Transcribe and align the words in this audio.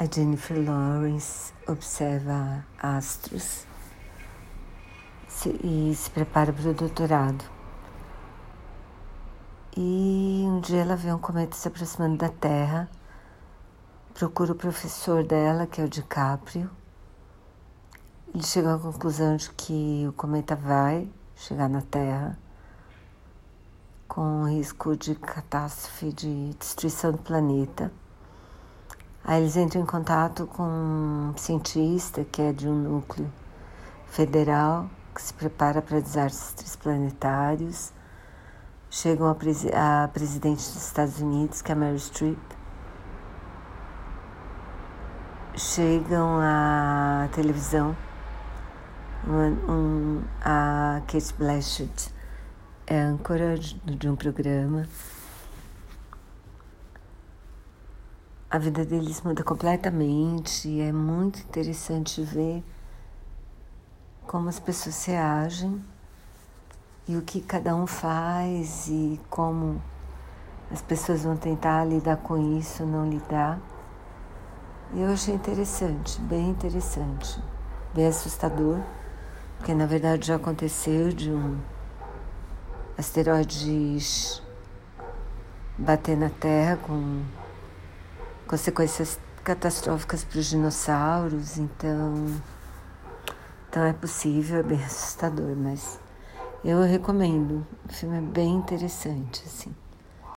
A 0.00 0.06
Jennifer 0.06 0.56
Lawrence 0.56 1.52
observa 1.68 2.64
astros 2.78 3.66
e 5.62 5.94
se 5.94 6.08
prepara 6.08 6.54
para 6.54 6.70
o 6.70 6.72
doutorado. 6.72 7.44
E 9.76 10.42
um 10.46 10.58
dia 10.60 10.80
ela 10.80 10.96
vê 10.96 11.12
um 11.12 11.18
cometa 11.18 11.54
se 11.54 11.68
aproximando 11.68 12.16
da 12.16 12.30
Terra, 12.30 12.88
procura 14.14 14.52
o 14.52 14.54
professor 14.54 15.22
dela, 15.22 15.66
que 15.66 15.82
é 15.82 15.84
o 15.84 15.88
DiCaprio. 15.88 16.70
Ele 18.34 18.42
chega 18.42 18.74
à 18.74 18.78
conclusão 18.78 19.36
de 19.36 19.50
que 19.50 20.06
o 20.08 20.14
cometa 20.14 20.56
vai 20.56 21.10
chegar 21.36 21.68
na 21.68 21.82
Terra 21.82 22.38
com 24.08 24.48
risco 24.48 24.96
de 24.96 25.14
catástrofe, 25.14 26.10
de 26.10 26.54
destruição 26.54 27.12
do 27.12 27.18
planeta. 27.18 27.92
Aí 29.22 29.40
eles 29.40 29.56
entram 29.56 29.82
em 29.82 29.86
contato 29.86 30.46
com 30.46 30.62
um 30.62 31.34
cientista 31.36 32.24
que 32.24 32.40
é 32.40 32.52
de 32.52 32.68
um 32.68 32.74
núcleo 32.74 33.30
federal 34.06 34.88
que 35.14 35.22
se 35.22 35.34
prepara 35.34 35.82
para 35.82 36.00
desastres 36.00 36.76
planetários. 36.76 37.92
Chegam 38.90 39.28
a, 39.28 39.34
presi 39.34 39.70
a 39.72 40.08
presidente 40.12 40.58
dos 40.58 40.86
Estados 40.86 41.20
Unidos, 41.20 41.62
que 41.62 41.70
é 41.70 41.74
a 41.74 41.78
Mary 41.78 41.98
Streep. 41.98 42.38
Chegam 45.56 46.38
à 46.40 47.28
televisão, 47.32 47.96
um, 49.28 50.22
a 50.40 51.02
Kate 51.06 51.34
Blanchett 51.34 52.12
é 52.86 52.98
âncora 52.98 53.58
de 53.58 54.08
um 54.08 54.16
programa. 54.16 54.86
A 58.52 58.58
vida 58.58 58.84
deles 58.84 59.20
muda 59.20 59.44
completamente 59.44 60.68
e 60.68 60.80
é 60.80 60.90
muito 60.90 61.38
interessante 61.38 62.20
ver 62.20 62.64
como 64.26 64.48
as 64.48 64.58
pessoas 64.58 65.04
reagem 65.04 65.80
e 67.06 67.16
o 67.16 67.22
que 67.22 67.40
cada 67.40 67.76
um 67.76 67.86
faz 67.86 68.88
e 68.88 69.20
como 69.30 69.80
as 70.68 70.82
pessoas 70.82 71.22
vão 71.22 71.36
tentar 71.36 71.84
lidar 71.84 72.16
com 72.16 72.58
isso, 72.58 72.84
não 72.84 73.08
lidar. 73.08 73.60
E 74.94 75.00
eu 75.00 75.12
achei 75.12 75.32
interessante, 75.32 76.20
bem 76.22 76.50
interessante, 76.50 77.40
bem 77.94 78.08
assustador, 78.08 78.80
porque 79.58 79.72
na 79.74 79.86
verdade 79.86 80.26
já 80.26 80.34
aconteceu 80.34 81.12
de 81.12 81.30
um 81.30 81.56
asteroides 82.98 84.42
bater 85.78 86.16
na 86.16 86.30
Terra 86.30 86.76
com 86.78 87.22
consequências 88.50 89.16
catastróficas 89.44 90.24
para 90.24 90.40
os 90.40 90.46
dinossauros, 90.46 91.56
então, 91.56 92.26
então 93.68 93.84
é 93.84 93.92
possível, 93.92 94.58
é 94.58 94.62
bem 94.64 94.82
assustador, 94.82 95.54
mas 95.54 96.00
eu 96.64 96.82
recomendo. 96.82 97.64
O 97.88 97.92
filme 97.92 98.18
é 98.18 98.20
bem 98.20 98.56
interessante, 98.56 99.44
assim. 99.46 99.72